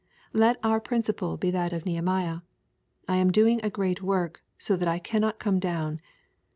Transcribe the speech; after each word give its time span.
Let 0.33 0.57
our 0.63 0.79
principle 0.79 1.37
be 1.37 1.51
that 1.51 1.73
of 1.73 1.85
Nehemiah, 1.85 2.37
^^ 2.37 2.41
I 3.07 3.17
am 3.17 3.29
doing 3.31 3.59
a 3.61 3.69
great 3.69 4.01
work, 4.01 4.41
so 4.57 4.75
that 4.75 4.87
I 4.87 4.97
cannot 4.97 5.37
come 5.37 5.59
down." 5.59 6.01